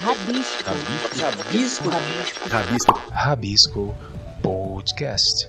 Rabisco. 0.00 0.64
Rabisco. 1.18 1.88
Rabisco. 1.88 2.48
Rabisco. 2.48 3.02
Rabisco 3.10 3.94
Podcast. 4.42 5.48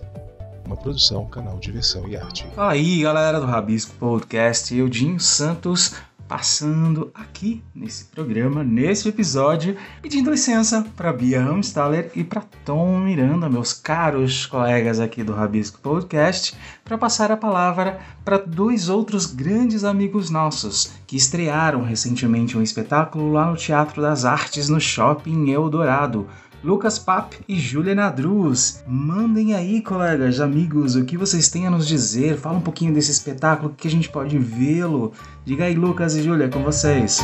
Uma 0.66 0.78
produção, 0.78 1.26
canal 1.26 1.60
Diversão 1.60 2.08
e 2.08 2.16
Arte. 2.16 2.48
Fala 2.56 2.72
aí, 2.72 3.02
galera 3.02 3.42
do 3.42 3.46
Rabisco 3.46 3.94
Podcast. 3.96 4.74
Eu, 4.74 4.88
Dinho 4.88 5.20
Santos, 5.20 5.96
passando 6.28 7.10
aqui 7.14 7.64
nesse 7.74 8.06
programa, 8.06 8.64
nesse 8.64 9.08
episódio, 9.08 9.78
pedindo 10.02 10.30
licença 10.30 10.86
para 10.96 11.14
Bia 11.14 11.42
Hamstaller 11.42 12.12
e 12.16 12.24
para 12.24 12.44
Tom 12.66 13.00
Miranda, 13.00 13.50
meus 13.50 13.74
caros 13.74 14.46
colegas 14.46 15.00
aqui 15.00 15.24
do 15.24 15.34
Rabisco 15.34 15.80
Podcast, 15.80 16.56
para 16.84 16.98
passar 16.98 17.32
a 17.32 17.38
palavra 17.38 18.00
para 18.26 18.38
dois 18.38 18.90
outros 18.90 19.26
grandes 19.26 19.84
amigos 19.84 20.30
nossos 20.30 20.92
que 21.08 21.16
estrearam 21.16 21.84
recentemente 21.84 22.58
um 22.58 22.62
espetáculo 22.62 23.32
lá 23.32 23.50
no 23.50 23.56
Teatro 23.56 24.02
das 24.02 24.26
Artes 24.26 24.68
no 24.68 24.80
Shopping 24.80 25.50
Eldorado. 25.50 26.28
Lucas 26.68 27.00
Pap 27.00 27.34
e 27.48 27.58
Júlia 27.58 27.96
Nadruz. 27.96 28.84
Mandem 28.86 29.54
aí, 29.54 29.82
colegas, 29.82 30.42
amigos, 30.42 30.98
o 30.98 31.06
que 31.06 31.16
vocês 31.16 31.48
têm 31.48 31.66
a 31.66 31.72
nos 31.72 31.88
dizer. 31.88 32.38
Fala 32.38 32.58
um 32.58 32.62
pouquinho 32.62 32.94
desse 32.94 33.10
espetáculo, 33.10 33.70
o 33.70 33.74
que 33.74 33.88
a 33.88 33.92
gente 33.92 34.10
pode 34.10 34.38
vê-lo. 34.38 35.14
Diga 35.46 35.64
aí, 35.64 35.76
Lucas 35.76 36.18
e 36.18 36.24
Júlia, 36.24 36.50
com 36.50 36.62
vocês. 36.64 37.22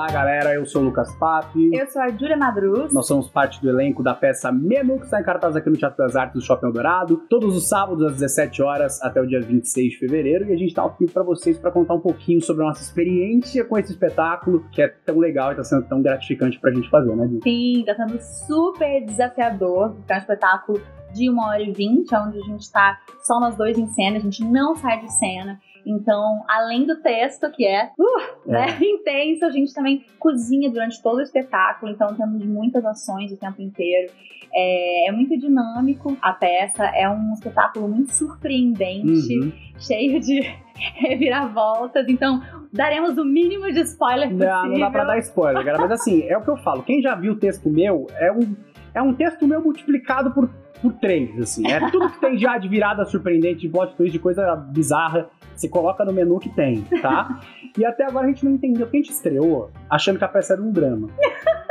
Olá, 0.00 0.10
galera. 0.10 0.54
Eu 0.54 0.64
sou 0.64 0.80
o 0.80 0.84
Lucas 0.86 1.14
Papi. 1.16 1.68
Eu 1.74 1.86
sou 1.88 2.00
a 2.00 2.08
Júlia 2.08 2.34
Madruz. 2.34 2.90
Nós 2.90 3.06
somos 3.06 3.28
parte 3.28 3.60
do 3.60 3.68
elenco 3.68 4.02
da 4.02 4.14
peça 4.14 4.50
Menu, 4.50 4.98
que 4.98 5.04
está 5.04 5.20
em 5.20 5.22
cartaz 5.22 5.54
aqui 5.54 5.68
no 5.68 5.76
Teatro 5.76 5.98
das 5.98 6.16
Artes 6.16 6.40
do 6.40 6.40
Shopping 6.40 6.68
Eldorado, 6.68 7.18
todos 7.28 7.54
os 7.54 7.68
sábados 7.68 8.02
às 8.06 8.14
17 8.14 8.62
horas 8.62 9.02
até 9.02 9.20
o 9.20 9.26
dia 9.26 9.42
26 9.42 9.92
de 9.92 9.98
fevereiro. 9.98 10.46
E 10.46 10.54
a 10.54 10.56
gente 10.56 10.70
está 10.70 10.86
aqui 10.86 11.04
para 11.04 11.22
vocês 11.22 11.58
para 11.58 11.70
contar 11.70 11.92
um 11.92 12.00
pouquinho 12.00 12.40
sobre 12.40 12.62
a 12.62 12.68
nossa 12.68 12.82
experiência 12.82 13.62
com 13.62 13.76
esse 13.76 13.92
espetáculo, 13.92 14.64
que 14.72 14.80
é 14.80 14.88
tão 14.88 15.18
legal 15.18 15.48
e 15.48 15.50
está 15.50 15.64
sendo 15.64 15.86
tão 15.86 16.00
gratificante 16.00 16.58
para 16.58 16.70
a 16.70 16.74
gente 16.74 16.88
fazer, 16.88 17.14
né, 17.14 17.26
Júlia? 17.26 17.40
Sim, 17.42 17.80
está 17.80 17.94
sendo 17.94 18.18
super 18.22 19.04
desafiador, 19.04 19.98
é 20.08 20.14
um 20.14 20.16
espetáculo 20.16 20.80
de 21.12 21.28
uma 21.28 21.48
hora 21.48 21.62
e 21.62 21.72
vinte, 21.72 22.14
onde 22.14 22.38
a 22.38 22.42
gente 22.42 22.62
está 22.62 22.98
só 23.20 23.38
nós 23.38 23.54
dois 23.54 23.76
em 23.76 23.86
cena, 23.88 24.16
a 24.16 24.20
gente 24.20 24.42
não 24.44 24.74
sai 24.76 24.98
de 25.00 25.12
cena. 25.12 25.60
Então, 25.86 26.44
além 26.48 26.86
do 26.86 26.96
texto, 27.00 27.50
que 27.50 27.66
é, 27.66 27.90
uh, 27.98 28.50
né, 28.50 28.78
intenso, 28.80 29.44
a 29.44 29.50
gente 29.50 29.72
também 29.74 30.04
cozinha 30.18 30.70
durante 30.70 31.02
todo 31.02 31.18
o 31.18 31.22
espetáculo, 31.22 31.92
então 31.92 32.14
temos 32.14 32.44
muitas 32.44 32.84
ações 32.84 33.32
o 33.32 33.36
tempo 33.36 33.60
inteiro. 33.62 34.12
É, 34.52 35.08
é 35.08 35.12
muito 35.12 35.38
dinâmico 35.38 36.16
a 36.20 36.32
peça, 36.32 36.84
é 36.86 37.08
um 37.08 37.32
espetáculo 37.32 37.88
muito 37.88 38.10
surpreendente, 38.12 39.38
Uhum. 39.38 39.52
cheio 39.78 40.20
de 40.20 40.40
reviravoltas, 40.96 42.06
então 42.08 42.42
daremos 42.72 43.16
o 43.16 43.24
mínimo 43.24 43.70
de 43.72 43.80
spoiler 43.82 44.28
possível. 44.28 44.48
Não, 44.48 44.66
não 44.66 44.80
dá 44.80 44.90
pra 44.90 45.04
dar 45.04 45.18
spoiler, 45.18 45.64
galera. 45.64 45.82
Mas 45.82 45.92
assim, 45.92 46.22
é 46.28 46.36
o 46.36 46.42
que 46.42 46.50
eu 46.50 46.56
falo. 46.56 46.82
Quem 46.82 47.00
já 47.00 47.14
viu 47.14 47.32
o 47.34 47.36
texto 47.36 47.68
meu, 47.68 48.06
é 48.18 48.32
um, 48.32 48.56
é 48.94 49.00
um 49.02 49.14
texto 49.14 49.46
meu 49.46 49.62
multiplicado 49.62 50.32
por, 50.32 50.50
por 50.80 50.92
três, 50.94 51.38
assim. 51.40 51.66
É 51.70 51.78
tudo 51.90 52.10
que 52.10 52.20
tem 52.20 52.38
já 52.38 52.58
de 52.58 52.68
virada 52.68 53.04
surpreendente, 53.04 53.60
de 53.60 53.68
plot 53.68 53.94
twist, 53.96 54.12
de 54.12 54.18
coisa 54.18 54.54
bizarra. 54.56 55.28
Você 55.54 55.68
coloca 55.68 56.04
no 56.04 56.12
menu 56.12 56.38
que 56.38 56.48
tem, 56.48 56.80
tá? 57.02 57.38
E 57.76 57.84
até 57.84 58.04
agora 58.06 58.24
a 58.26 58.28
gente 58.28 58.44
não 58.44 58.52
entendeu. 58.52 58.86
Porque 58.86 58.96
a 58.96 59.00
gente 59.00 59.12
estreou 59.12 59.70
achando 59.90 60.18
que 60.18 60.24
a 60.24 60.28
peça 60.28 60.54
era 60.54 60.62
um 60.62 60.72
drama. 60.72 61.08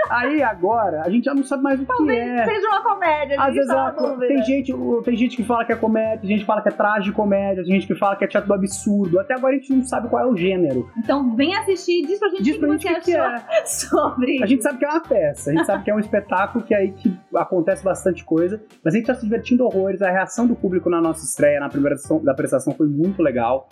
Aí 0.10 0.42
agora, 0.42 1.02
a 1.04 1.10
gente 1.10 1.26
já 1.26 1.36
não 1.36 1.44
sabe 1.44 1.62
mais 1.62 1.80
o 1.80 1.86
que 1.86 2.12
é. 2.12 2.46
Seja 2.46 2.68
uma 2.68 2.82
comédia, 2.82 3.40
Às 3.40 3.54
vezes 3.54 3.68
só 3.70 3.90
ela- 3.90 4.18
tem 4.18 4.44
gente, 4.44 4.74
tem 5.04 5.16
gente 5.16 5.38
que 5.38 5.44
fala 5.44 5.64
que 5.66 5.72
é 5.72 5.76
comédia, 5.76 6.22
tem 6.22 6.30
gente 6.32 6.40
que 6.42 6.46
fala 6.48 6.62
que 6.64 6.70
é 6.70 6.72
tragicomédia, 6.72 7.64
tem 7.64 7.74
gente 7.74 7.86
que 7.88 7.96
fala 7.96 8.16
que 8.16 8.24
é 8.24 8.28
teatro 8.28 8.48
do 8.48 8.54
absurdo. 8.56 9.20
Até 9.20 9.36
agora 9.36 9.54
a 9.56 9.58
gente 9.58 9.72
não 9.74 9.84
sabe 9.84 10.08
qual 10.10 10.24
é 10.24 10.28
o 10.28 10.36
gênero. 10.36 10.90
Então 10.98 11.36
vem 11.36 11.56
assistir 11.56 12.04
e 12.04 12.08
diz 12.08 12.20
pra 12.20 12.30
gente 12.30 12.42
Diz 12.44 12.56
o 12.56 12.60
pra 12.60 12.68
que 12.70 12.88
gente 12.88 12.96
que, 13.02 13.02
que 13.12 13.16
é. 13.18 13.40
sobre. 13.66 14.44
A 14.44 14.48
gente 14.48 14.64
sabe 14.64 14.80
que 14.80 14.86
é 14.86 14.90
uma 14.90 15.02
peça, 15.02 15.52
a 15.52 15.54
gente 15.54 15.66
sabe 15.66 15.84
que 15.84 15.92
é 15.92 15.96
um 15.96 16.00
espetáculo 16.00 16.64
que 16.64 16.74
é 16.74 16.78
aí 16.78 16.92
que 16.92 17.16
acontece 17.36 17.84
bastante 17.84 18.24
coisa, 18.24 18.60
mas 18.84 18.96
a 18.96 18.98
gente 19.00 19.08
tá 19.08 19.16
se 19.16 19.24
divertindo 19.24 19.66
horrores. 19.66 20.02
A 20.02 20.10
reação 20.12 20.46
do 20.48 20.56
público 20.56 20.90
na 20.90 21.02
nossa 21.02 21.24
estreia, 21.26 21.60
na 21.60 21.70
primeira 21.70 21.98
sessão 21.98 22.24
da 22.24 22.34
prestação, 22.34 22.74
foi 22.74 22.88
muito 22.88 23.22
legal. 23.22 23.68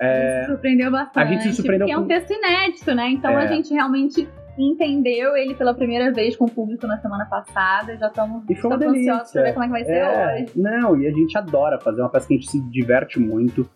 A 0.00 0.42
se 0.42 0.46
surpreendeu 0.50 0.90
bastante. 0.90 1.18
a 1.18 1.26
gente 1.26 1.42
se 1.44 1.52
surpreendeu 1.54 1.86
Porque 1.86 1.92
é 1.92 1.98
um 1.98 2.02
com- 2.02 2.08
texto 2.08 2.30
inédito, 2.32 2.94
né? 2.94 3.08
Então 3.10 3.30
É. 3.30 3.44
a 3.44 3.46
gente 3.46 3.72
realmente 3.72 4.28
entendeu 4.58 5.36
ele 5.36 5.54
pela 5.54 5.74
primeira 5.74 6.12
vez 6.12 6.34
com 6.36 6.44
o 6.46 6.50
público 6.50 6.86
na 6.86 6.98
semana 6.98 7.24
passada. 7.26 7.96
Já 7.96 8.08
estamos 8.08 8.42
ansiosos 8.42 8.60
pra 8.68 8.76
delícia. 8.76 9.42
ver 9.42 9.52
como 9.52 9.64
é 9.64 9.66
que 9.66 9.72
vai 9.72 9.84
ser 9.84 9.92
É, 9.92 10.34
hoje. 10.44 10.52
não, 10.56 11.00
e 11.00 11.06
a 11.06 11.10
gente 11.10 11.36
adora 11.36 11.78
fazer 11.80 12.00
uma 12.02 12.08
peça 12.10 12.26
que 12.28 12.34
a 12.34 12.36
gente 12.36 12.50
se 12.50 12.60
diverte 12.70 13.18
muito. 13.20 13.68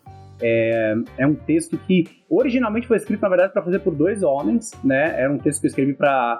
É, 0.43 0.95
é 1.19 1.27
um 1.27 1.35
texto 1.35 1.77
que 1.77 2.05
originalmente 2.29 2.87
foi 2.87 2.97
escrito, 2.97 3.21
na 3.21 3.29
verdade, 3.29 3.53
para 3.53 3.61
fazer 3.61 3.79
por 3.79 3.93
dois 3.93 4.23
homens, 4.23 4.71
né? 4.83 5.19
Era 5.21 5.31
um 5.31 5.37
texto 5.37 5.61
que 5.61 5.67
eu 5.67 5.69
escrevi 5.69 5.93
para 5.93 6.39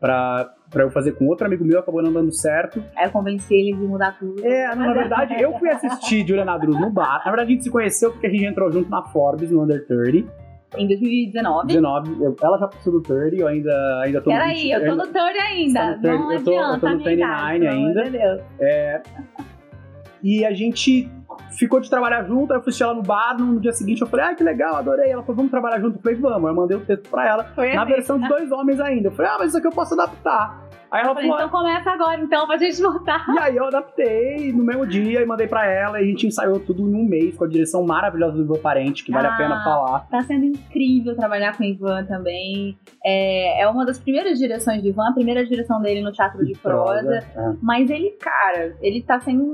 para 0.00 0.54
eu 0.76 0.90
fazer 0.90 1.12
com 1.12 1.26
outro 1.26 1.46
amigo 1.46 1.64
meu, 1.64 1.78
acabou 1.80 2.02
não 2.02 2.12
dando 2.12 2.32
certo. 2.32 2.82
Aí 2.96 3.04
eu 3.06 3.10
convenci 3.10 3.54
ele 3.54 3.76
de 3.76 3.82
mudar 3.86 4.18
tudo. 4.18 4.44
É, 4.44 4.74
na 4.74 4.92
verdade, 4.94 5.34
eu 5.40 5.52
fui 5.58 5.68
assistir 5.68 6.26
Julia 6.26 6.44
Nadruz 6.44 6.80
no 6.80 6.90
bar. 6.90 7.18
Na 7.24 7.30
verdade, 7.30 7.52
a 7.52 7.54
gente 7.54 7.64
se 7.64 7.70
conheceu 7.70 8.10
porque 8.10 8.26
a 8.26 8.30
gente 8.30 8.44
entrou 8.44 8.70
junto 8.72 8.88
na 8.88 9.02
Forbes, 9.02 9.50
no 9.50 9.62
Under 9.62 9.86
30. 9.86 10.26
Em 10.78 10.86
2019. 10.86 11.66
19. 11.66 12.22
Eu- 12.24 12.36
ela 12.40 12.56
já 12.58 12.68
passou 12.68 12.92
do 12.92 13.00
30, 13.02 13.34
eu 13.36 13.48
ainda, 13.48 14.00
ainda 14.04 14.20
tô 14.22 14.30
no 14.30 14.36
Peraí, 14.36 14.54
20, 14.54 14.70
eu 14.70 14.84
tô 14.86 14.94
no 14.94 15.06
third 15.08 15.38
ainda. 15.38 15.80
Tá 15.80 15.86
no 15.96 16.00
third, 16.02 16.18
Não 16.18 16.32
eu 16.32 16.44
tô- 16.44 16.50
eu 16.52 16.58
adianta 16.60 16.80
tô 16.80 16.86
no 16.86 16.92
a 16.92 16.96
minha 16.96 17.12
idade, 17.12 17.58
39 17.58 17.58
pelo 17.58 17.70
amor 17.72 17.86
ainda. 17.88 18.04
de 18.04 18.10
Deus. 18.10 18.40
E 20.22 20.44
a 20.44 20.52
gente 20.52 21.10
ficou 21.58 21.80
de 21.80 21.88
trabalhar 21.90 22.24
junto, 22.24 22.52
aí 22.52 22.58
eu 22.58 22.62
fui 22.62 22.72
ela 22.80 22.94
no 22.94 23.02
bar, 23.02 23.36
no 23.38 23.60
dia 23.60 23.72
seguinte 23.72 24.00
eu 24.00 24.06
falei, 24.06 24.26
ah, 24.26 24.34
que 24.34 24.42
legal, 24.44 24.76
adorei. 24.76 25.10
Ela 25.10 25.22
falou, 25.22 25.36
vamos 25.36 25.50
trabalhar 25.50 25.80
junto? 25.80 25.96
Eu 25.98 26.02
falei, 26.02 26.18
vamos. 26.18 26.48
Eu 26.48 26.54
mandei 26.54 26.76
o 26.76 26.80
texto 26.80 27.08
pra 27.08 27.26
ela, 27.28 27.44
Foi 27.54 27.72
na 27.74 27.82
assim. 27.82 27.92
versão 27.92 28.18
de 28.18 28.28
dois 28.28 28.50
homens 28.52 28.80
ainda. 28.80 29.08
Eu 29.08 29.12
falei, 29.12 29.30
ah, 29.32 29.36
mas 29.38 29.48
isso 29.48 29.58
aqui 29.58 29.66
eu 29.66 29.72
posso 29.72 29.94
adaptar. 29.94 30.68
Aí 30.90 31.02
ela 31.04 31.14
falei, 31.14 31.28
falou, 31.30 31.44
então 31.46 31.60
começa 31.60 31.90
agora, 31.92 32.20
então, 32.20 32.46
pra 32.48 32.56
gente 32.56 32.82
voltar. 32.82 33.24
e 33.32 33.38
aí 33.38 33.56
eu 33.56 33.64
adaptei 33.64 34.52
no 34.52 34.64
mesmo 34.64 34.84
dia 34.84 35.22
e 35.22 35.24
mandei 35.26 35.46
pra 35.46 35.64
ela, 35.64 36.00
e 36.00 36.02
a 36.02 36.06
gente 36.06 36.26
ensaiou 36.26 36.58
tudo 36.58 36.82
em 36.82 36.94
um 36.94 37.04
mês 37.08 37.36
com 37.36 37.44
a 37.44 37.48
direção 37.48 37.84
maravilhosa 37.86 38.36
do 38.38 38.42
Ivan 38.42 38.60
Parente, 38.60 39.04
que 39.04 39.12
vale 39.12 39.28
a 39.28 39.34
Ah. 39.34 39.36
pena 39.36 39.62
falar. 39.62 40.00
Tá 40.10 40.20
sendo 40.22 40.46
incrível 40.46 41.14
trabalhar 41.14 41.56
com 41.56 41.62
o 41.62 41.66
Ivan 41.66 42.04
também. 42.06 42.76
É, 43.04 43.62
é 43.62 43.68
uma 43.68 43.86
das 43.86 44.00
primeiras 44.00 44.36
direções 44.38 44.82
do 44.82 44.88
Ivan, 44.88 45.10
a 45.10 45.12
primeira 45.12 45.46
direção 45.46 45.80
dele 45.80 46.02
no 46.02 46.10
teatro 46.10 46.44
de 46.44 46.54
prosa. 46.58 47.18
É. 47.36 47.52
Mas 47.62 47.88
ele, 47.88 48.10
cara, 48.20 48.76
ele 48.80 49.00
tá 49.00 49.20
sendo 49.20 49.52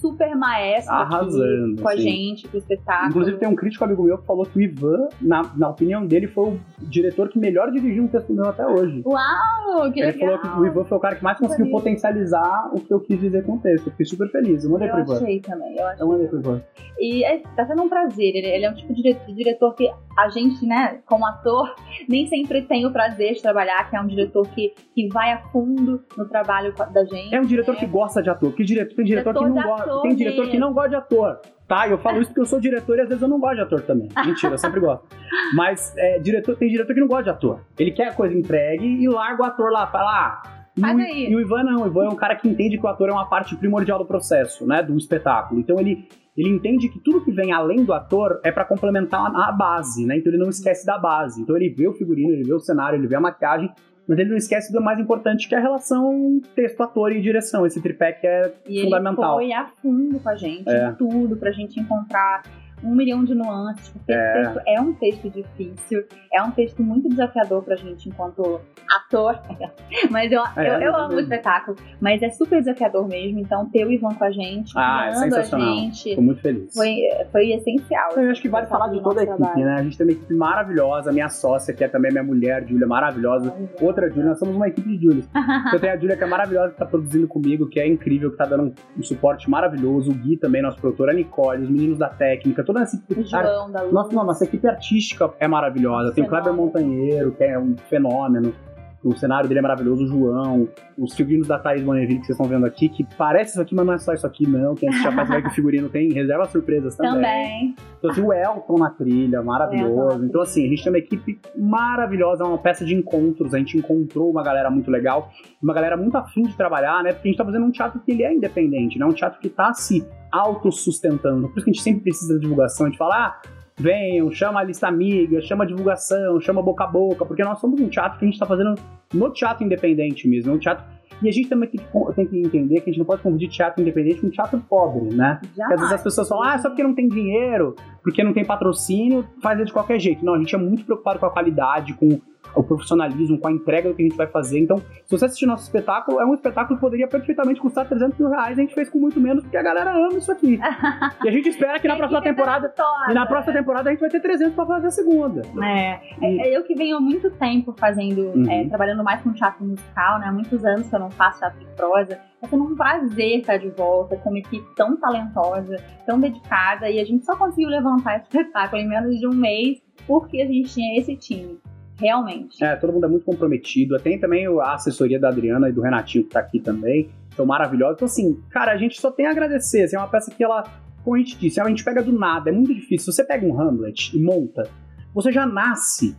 super 0.00 0.34
maestro 0.36 0.92
aqui 0.94 1.02
Arrasando, 1.14 1.82
com 1.82 1.88
a 1.88 1.92
sim. 1.92 2.00
gente, 2.00 2.48
pro 2.48 2.58
espetáculo. 2.58 3.10
Inclusive 3.10 3.38
tem 3.38 3.48
um 3.48 3.54
crítico 3.54 3.84
amigo 3.84 4.02
meu 4.02 4.18
que 4.18 4.26
falou 4.26 4.44
que 4.46 4.58
o 4.58 4.62
Ivan, 4.62 5.08
na, 5.20 5.42
na 5.56 5.68
opinião 5.68 6.06
dele, 6.06 6.26
foi 6.26 6.50
o 6.50 6.60
diretor 6.80 7.28
que 7.28 7.38
melhor 7.38 7.70
dirigiu 7.70 8.04
um 8.04 8.08
texto 8.08 8.32
meu 8.32 8.46
até 8.46 8.66
hoje. 8.66 9.02
Uau, 9.04 9.92
que 9.92 10.00
Ele 10.00 10.12
legal. 10.12 10.38
falou 10.38 10.38
que 10.38 10.60
o 10.60 10.66
Ivan 10.66 10.84
foi 10.84 10.98
o 10.98 11.00
cara 11.00 11.16
que 11.16 11.24
mais 11.24 11.38
conseguiu 11.38 11.70
potencializar 11.70 12.70
o 12.72 12.80
que 12.80 12.92
eu 12.92 13.00
quis 13.00 13.20
dizer 13.20 13.44
com 13.44 13.54
o 13.54 13.58
texto. 13.58 13.86
Eu 13.86 13.90
fiquei 13.92 14.06
super 14.06 14.30
feliz. 14.30 14.64
Eu 14.64 14.70
mandei 14.70 14.88
pro 14.88 14.98
Eu 14.98 15.04
Ivan. 15.04 15.16
achei 15.16 15.40
também, 15.40 15.76
eu 15.76 15.86
achei. 15.86 16.02
Eu 16.02 16.08
mandei 16.08 16.26
pro 16.28 16.38
Ivan. 16.38 16.62
E 16.98 17.24
é, 17.24 17.38
tá 17.56 17.66
sendo 17.66 17.82
um 17.82 17.88
prazer. 17.88 18.34
Ele, 18.36 18.46
ele 18.46 18.64
é 18.64 18.70
um 18.70 18.74
tipo 18.74 18.92
de 18.94 19.16
diretor 19.34 19.74
que 19.74 19.90
a 20.20 20.28
gente, 20.28 20.66
né, 20.66 21.00
como 21.06 21.26
ator, 21.26 21.74
nem 22.08 22.26
sempre 22.26 22.62
tem 22.62 22.86
o 22.86 22.92
prazer 22.92 23.34
de 23.34 23.42
trabalhar, 23.42 23.88
que 23.88 23.96
é 23.96 24.00
um 24.00 24.06
diretor 24.06 24.46
que, 24.48 24.74
que 24.94 25.08
vai 25.08 25.32
a 25.32 25.42
fundo 25.48 26.04
no 26.16 26.28
trabalho 26.28 26.74
da 26.92 27.04
gente. 27.04 27.34
É 27.34 27.40
um 27.40 27.46
diretor 27.46 27.76
que 27.76 27.86
gosta 27.86 28.22
de 28.22 28.30
ator. 28.30 28.50
Porque 28.50 28.64
diretor, 28.64 28.94
tem 28.96 29.04
diretor, 29.04 29.32
Diretor 29.32 29.48
que 29.48 29.54
não 29.54 29.76
gosta. 29.76 30.02
Tem 30.02 30.14
diretor 30.14 30.42
que 30.42 30.52
mesmo. 30.52 30.60
não 30.60 30.72
gosta 30.72 30.88
de 30.90 30.96
ator. 30.96 31.40
Tá? 31.66 31.88
Eu 31.88 31.98
falo 31.98 32.20
isso 32.20 32.30
porque 32.30 32.40
eu 32.40 32.46
sou 32.46 32.60
diretor 32.60 32.98
e 32.98 33.02
às 33.02 33.08
vezes 33.08 33.22
eu 33.22 33.28
não 33.28 33.38
gosto 33.38 33.56
de 33.56 33.62
ator 33.62 33.80
também. 33.82 34.08
Mentira, 34.26 34.54
eu 34.54 34.58
sempre 34.58 34.80
gosto. 34.80 35.06
Mas 35.54 35.94
é, 35.96 36.18
diretor, 36.18 36.56
tem 36.56 36.68
diretor 36.68 36.92
que 36.92 37.00
não 37.00 37.08
gosta 37.08 37.24
de 37.24 37.30
ator. 37.30 37.60
Ele 37.78 37.92
quer 37.92 38.08
a 38.08 38.12
coisa 38.12 38.36
entregue 38.36 38.84
e 38.84 39.08
larga 39.08 39.42
o 39.42 39.46
ator 39.46 39.70
lá. 39.70 39.86
Fala, 39.86 40.10
ah. 40.10 40.59
E 40.76 40.80
Faz 40.80 40.96
o, 40.96 41.00
aí. 41.00 41.28
e 41.30 41.34
o 41.36 41.40
Ivan 41.40 41.64
não, 41.64 41.82
o 41.82 41.86
Ivan 41.86 42.04
é 42.06 42.08
um 42.08 42.14
cara 42.16 42.36
que 42.36 42.48
entende 42.48 42.78
que 42.78 42.84
o 42.84 42.88
ator 42.88 43.08
é 43.08 43.12
uma 43.12 43.28
parte 43.28 43.56
primordial 43.56 43.98
do 43.98 44.04
processo, 44.06 44.66
né? 44.66 44.82
Do 44.82 44.96
espetáculo. 44.96 45.60
Então 45.60 45.78
ele, 45.80 46.06
ele 46.36 46.48
entende 46.48 46.88
que 46.88 46.98
tudo 47.00 47.24
que 47.24 47.32
vem 47.32 47.52
além 47.52 47.84
do 47.84 47.92
ator 47.92 48.40
é 48.44 48.52
pra 48.52 48.64
complementar 48.64 49.26
a 49.34 49.50
base, 49.52 50.06
né? 50.06 50.16
Então 50.18 50.32
ele 50.32 50.40
não 50.42 50.48
esquece 50.48 50.86
da 50.86 50.96
base. 50.96 51.42
Então 51.42 51.56
ele 51.56 51.68
vê 51.70 51.88
o 51.88 51.92
figurino, 51.92 52.32
ele 52.32 52.44
vê 52.44 52.54
o 52.54 52.60
cenário, 52.60 52.98
ele 52.98 53.08
vê 53.08 53.16
a 53.16 53.20
maquiagem, 53.20 53.70
mas 54.08 54.18
ele 54.18 54.30
não 54.30 54.36
esquece 54.36 54.72
do 54.72 54.80
mais 54.80 54.98
importante 54.98 55.48
que 55.48 55.54
é 55.54 55.58
a 55.58 55.60
relação 55.60 56.40
texto, 56.54 56.80
ator 56.82 57.12
e 57.12 57.20
direção. 57.20 57.66
Esse 57.66 57.80
tripé 57.82 58.12
que 58.12 58.26
é 58.26 58.52
E 58.68 58.82
fundamental. 58.82 59.40
ele 59.40 59.50
foi 59.50 59.60
a 59.60 59.66
fundo 59.82 60.18
com 60.20 60.28
a 60.28 60.36
gente, 60.36 60.68
É. 60.68 60.88
em 60.88 60.94
tudo, 60.94 61.36
pra 61.36 61.50
gente 61.52 61.78
encontrar 61.80 62.42
um 62.82 62.94
milhão 62.94 63.24
de 63.24 63.34
nuances, 63.34 63.88
porque 63.90 64.12
É. 64.12 64.42
esse 64.42 64.52
texto 64.54 64.62
é 64.66 64.80
um 64.80 64.92
texto 64.94 65.30
difícil, 65.30 66.04
é 66.32 66.42
um 66.42 66.50
texto 66.50 66.82
muito 66.82 67.08
desafiador 67.08 67.62
pra 67.62 67.76
gente 67.76 68.08
enquanto 68.08 68.60
ator, 68.88 69.38
mas 70.10 70.30
eu, 70.32 70.42
É, 70.56 70.68
eu, 70.76 70.80
eu 70.80 70.96
amo 70.96 71.14
o 71.16 71.20
espetáculo, 71.20 71.76
mas 72.00 72.22
é 72.22 72.30
super 72.30 72.58
desafiador 72.60 73.06
mesmo, 73.08 73.38
então 73.38 73.66
ter 73.70 73.86
o 73.86 73.92
Ivan 73.92 74.14
com 74.14 74.24
a 74.24 74.30
gente, 74.30 74.72
Ah, 74.76 75.06
é 75.06 75.10
guiando 75.10 75.26
a 75.26 75.30
sensacional. 75.42 75.74
gente, 75.76 76.14
Tô 76.14 76.22
muito 76.22 76.40
feliz. 76.40 76.74
foi, 76.74 76.96
foi 77.30 77.50
essencial. 77.52 78.10
Eu 78.16 78.30
acho 78.30 78.40
que 78.42 78.48
vale 78.48 78.66
falar 78.66 78.88
de 78.88 79.02
toda 79.02 79.20
a 79.20 79.24
equipe, 79.24 79.60
né? 79.60 79.74
A 79.78 79.82
gente 79.82 79.96
tem 79.96 80.06
uma 80.06 80.12
equipe 80.12 80.34
maravilhosa, 80.34 81.12
minha 81.12 81.28
sócia, 81.28 81.72
que 81.74 81.84
é 81.84 81.88
também 81.88 82.10
minha 82.10 82.24
mulher, 82.24 82.66
Júlia, 82.66 82.86
maravilhosa. 82.86 83.54
Outra 83.80 84.08
Júlia, 84.08 84.24
nós 84.30 84.38
somos 84.38 84.56
uma 84.56 84.68
equipe 84.68 84.88
de 84.96 85.04
Júlias. 85.04 85.28
Eu 85.72 85.80
tenho 85.80 85.92
a 85.92 85.96
Júlia 85.96 86.16
que 86.16 86.24
é 86.24 86.26
maravilhosa, 86.26 86.72
que 86.72 86.78
tá 86.78 86.86
produzindo 86.86 87.28
comigo, 87.28 87.68
que 87.68 87.78
é 87.80 87.86
incrível, 87.86 88.30
que 88.30 88.36
tá 88.36 88.44
dando 88.44 88.74
um 88.96 89.02
suporte 89.02 89.48
maravilhoso. 89.48 90.10
O 90.10 90.14
Gui 90.14 90.36
também, 90.36 90.62
nosso 90.62 90.80
produtor, 90.80 91.10
a 91.10 91.12
Nicole, 91.12 91.62
os 91.62 91.70
meninos 91.70 91.98
da 91.98 92.08
técnica, 92.08 92.64
toda 92.70 92.82
essa 92.82 93.02
O 93.16 93.22
João 93.22 93.70
da 93.70 93.82
Luz. 93.82 93.92
nossa, 93.92 94.12
não, 94.14 94.24
nossa 94.24 94.44
equipe 94.44 94.66
artística 94.68 95.32
é 95.40 95.48
maravilhosa. 95.48 96.12
Tem 96.12 96.24
o 96.24 96.28
Kleber. 96.28 96.52
Montanheiro, 96.52 97.32
que 97.32 97.42
é 97.42 97.58
um 97.58 97.76
fenômeno. 97.88 98.54
O 99.02 99.16
cenário 99.16 99.48
dele 99.48 99.60
é 99.60 99.62
maravilhoso, 99.62 100.04
o 100.04 100.06
João, 100.06 100.68
os 100.98 101.14
figurinos 101.14 101.48
da 101.48 101.58
Thaís 101.58 101.82
Bonneville 101.82 102.20
que 102.20 102.26
vocês 102.26 102.38
estão 102.38 102.46
vendo 102.46 102.66
aqui, 102.66 102.88
que 102.88 103.06
parece 103.16 103.52
isso 103.52 103.62
aqui, 103.62 103.74
mas 103.74 103.86
não 103.86 103.94
é 103.94 103.98
só 103.98 104.12
isso 104.12 104.26
aqui, 104.26 104.46
não. 104.46 104.74
Quem 104.74 104.90
a 104.90 104.92
peça 104.92 105.24
vai 105.24 105.40
que 105.40 105.48
o 105.48 105.50
figurino 105.52 105.88
tem 105.88 106.12
reserva 106.12 106.44
surpresas 106.46 106.96
também. 106.96 107.14
Também. 107.14 107.76
Então, 107.98 108.10
assim, 108.10 108.20
o 108.20 108.32
Elton 108.32 108.78
na 108.78 108.90
trilha, 108.90 109.42
maravilhoso. 109.42 110.18
na 110.18 110.26
Então, 110.26 110.42
assim, 110.42 110.66
a 110.66 110.68
gente 110.68 110.82
tem 110.82 110.92
uma 110.92 110.98
equipe 110.98 111.40
maravilhosa, 111.56 112.44
é 112.44 112.46
uma 112.46 112.58
peça 112.58 112.84
de 112.84 112.94
encontros. 112.94 113.54
A 113.54 113.58
gente 113.58 113.78
encontrou 113.78 114.30
uma 114.30 114.42
galera 114.42 114.70
muito 114.70 114.90
legal, 114.90 115.30
uma 115.62 115.72
galera 115.72 115.96
muito 115.96 116.16
afim 116.16 116.42
de 116.42 116.54
trabalhar, 116.54 117.02
né? 117.02 117.12
Porque 117.12 117.28
a 117.28 117.30
gente 117.30 117.38
tá 117.38 117.44
fazendo 117.44 117.64
um 117.64 117.70
teatro 117.70 118.00
que 118.00 118.12
ele 118.12 118.22
é 118.22 118.34
independente, 118.34 118.98
né? 118.98 119.06
Um 119.06 119.12
teatro 119.12 119.40
que 119.40 119.48
tá 119.48 119.72
se 119.72 120.06
autossustentando. 120.30 121.48
Por 121.48 121.56
isso 121.56 121.64
que 121.64 121.70
a 121.70 121.72
gente 121.72 121.82
sempre 121.82 122.02
precisa 122.02 122.34
da 122.34 122.40
divulgação. 122.40 122.86
A 122.86 122.88
gente 122.90 122.98
fala, 122.98 123.26
ah, 123.26 123.42
venham, 123.80 124.30
chama 124.30 124.60
a 124.60 124.64
lista 124.64 124.86
amiga, 124.86 125.40
chama 125.40 125.64
a 125.64 125.66
divulgação, 125.66 126.40
chama 126.40 126.62
boca 126.62 126.84
a 126.84 126.86
boca, 126.86 127.24
porque 127.24 127.42
nós 127.42 127.58
somos 127.58 127.80
um 127.80 127.88
teatro 127.88 128.18
que 128.18 128.24
a 128.24 128.28
gente 128.28 128.38
tá 128.38 128.46
fazendo 128.46 128.74
no 129.12 129.30
teatro 129.30 129.64
independente 129.64 130.28
mesmo. 130.28 130.52
É 130.52 130.54
um 130.54 130.58
teatro. 130.58 130.84
E 131.22 131.28
a 131.28 131.32
gente 131.32 131.48
também 131.48 131.68
tem 131.68 131.80
que, 131.80 132.14
tem 132.14 132.26
que 132.26 132.38
entender 132.38 132.80
que 132.80 132.88
a 132.88 132.92
gente 132.92 132.98
não 132.98 133.04
pode 133.04 133.22
confundir 133.22 133.48
teatro 133.48 133.82
independente 133.82 134.20
com 134.20 134.30
teatro 134.30 134.58
pobre, 134.68 135.14
né? 135.14 135.38
Porque 135.40 135.62
às 135.62 135.80
vezes 135.80 135.92
as 135.92 136.02
pessoas 136.02 136.28
falam, 136.28 136.44
ah, 136.48 136.58
só 136.58 136.70
porque 136.70 136.82
não 136.82 136.94
tem 136.94 137.08
dinheiro, 137.08 137.74
porque 138.02 138.24
não 138.24 138.32
tem 138.32 138.44
patrocínio, 138.44 139.26
faz 139.42 139.62
de 139.64 139.72
qualquer 139.72 139.98
jeito. 139.98 140.24
Não, 140.24 140.34
a 140.34 140.38
gente 140.38 140.54
é 140.54 140.58
muito 140.58 140.84
preocupado 140.84 141.18
com 141.18 141.26
a 141.26 141.30
qualidade, 141.30 141.92
com 141.94 142.20
o 142.54 142.62
profissionalismo, 142.62 143.38
com 143.38 143.48
a 143.48 143.52
entrega 143.52 143.88
do 143.88 143.94
que 143.94 144.02
a 144.02 144.06
gente 144.06 144.16
vai 144.16 144.26
fazer. 144.26 144.58
Então, 144.58 144.78
se 144.78 145.10
você 145.10 145.24
assistir 145.24 145.46
nosso 145.46 145.64
espetáculo, 145.64 146.20
é 146.20 146.24
um 146.24 146.34
espetáculo 146.34 146.76
que 146.76 146.80
poderia 146.80 147.06
perfeitamente 147.08 147.60
custar 147.60 147.86
300 147.88 148.18
mil 148.18 148.28
reais. 148.28 148.58
A 148.58 148.60
gente 148.60 148.74
fez 148.74 148.88
com 148.88 148.98
muito 148.98 149.20
menos, 149.20 149.42
porque 149.42 149.56
a 149.56 149.62
galera 149.62 149.92
ama 149.92 150.18
isso 150.18 150.30
aqui. 150.30 150.58
e 151.24 151.28
a 151.28 151.32
gente 151.32 151.48
espera 151.48 151.78
que 151.78 151.88
na 151.88 151.96
próxima 151.96 152.22
temporada. 152.22 152.72
E 153.08 153.14
na 153.14 153.26
próxima 153.26 153.52
temporada 153.54 153.88
a 153.88 153.92
gente 153.92 154.00
vai 154.00 154.10
ter 154.10 154.20
300 154.20 154.54
pra 154.54 154.66
fazer 154.66 154.86
a 154.86 154.90
segunda. 154.90 155.42
É, 155.62 156.00
é, 156.22 156.56
eu 156.56 156.62
que 156.64 156.74
venho 156.74 156.96
há 156.96 157.00
muito 157.00 157.30
tempo 157.30 157.74
fazendo, 157.78 158.20
Uhum. 158.20 158.50
é, 158.50 158.64
trabalhando 158.68 159.02
mais 159.02 159.20
com 159.22 159.32
teatro 159.32 159.64
musical, 159.64 160.18
né? 160.18 160.26
Há 160.26 160.32
muitos 160.32 160.64
anos 160.64 160.88
que 160.88 160.94
eu 160.94 161.00
não 161.00 161.10
faço 161.10 161.38
teatro 161.40 161.58
de 161.58 161.66
prosa. 161.76 162.18
Tá 162.40 162.48
sendo 162.48 162.64
um 162.64 162.74
prazer 162.74 163.40
estar 163.40 163.58
de 163.58 163.68
volta 163.70 164.16
com 164.16 164.30
uma 164.30 164.38
equipe 164.38 164.64
tão 164.74 164.96
talentosa, 164.96 165.76
tão 166.06 166.18
dedicada, 166.18 166.88
e 166.90 166.98
a 166.98 167.04
gente 167.04 167.24
só 167.24 167.36
conseguiu 167.36 167.68
levantar 167.68 168.16
esse 168.16 168.26
espetáculo 168.38 168.80
em 168.80 168.88
menos 168.88 169.18
de 169.18 169.26
um 169.26 169.34
mês 169.34 169.82
porque 170.06 170.40
a 170.40 170.46
gente 170.46 170.72
tinha 170.72 170.98
esse 170.98 171.14
time. 171.16 171.58
Realmente. 172.00 172.64
É, 172.64 172.74
todo 172.76 172.92
mundo 172.94 173.04
é 173.04 173.08
muito 173.08 173.26
comprometido. 173.26 173.98
Tem 173.98 174.18
também 174.18 174.46
a 174.46 174.72
assessoria 174.72 175.20
da 175.20 175.28
Adriana 175.28 175.68
e 175.68 175.72
do 175.72 175.82
Renatinho 175.82 176.24
que 176.24 176.30
tá 176.30 176.40
aqui 176.40 176.58
também. 176.58 177.10
São 177.36 177.44
maravilhosos. 177.44 177.96
Então, 177.96 178.06
assim, 178.06 178.40
cara, 178.50 178.72
a 178.72 178.76
gente 178.78 178.98
só 178.98 179.10
tem 179.10 179.26
a 179.26 179.30
agradecer. 179.30 179.82
Assim, 179.82 179.96
é 179.96 179.98
uma 179.98 180.08
peça 180.08 180.30
que 180.30 180.42
ela, 180.42 180.64
como 181.04 181.16
a 181.16 181.18
gente 181.18 181.38
disse, 181.38 181.60
a 181.60 181.68
gente 181.68 181.84
pega 181.84 182.02
do 182.02 182.12
nada. 182.12 182.48
É 182.48 182.52
muito 182.52 182.74
difícil. 182.74 183.12
Se 183.12 183.16
você 183.16 183.24
pega 183.24 183.46
um 183.46 183.60
Hamlet 183.60 184.16
e 184.16 184.20
monta, 184.20 184.68
você 185.12 185.30
já 185.30 185.44
nasce 185.44 186.16